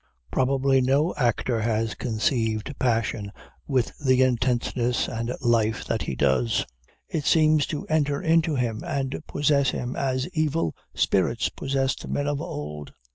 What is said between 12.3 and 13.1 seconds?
old.